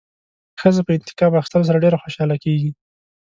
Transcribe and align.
ښځه 0.59 0.81
په 0.85 0.91
انتقام 0.97 1.31
اخیستلو 1.37 1.67
سره 1.69 1.81
ډېره 1.83 2.01
خوشحاله 2.03 2.35
کېږي. 2.43 2.71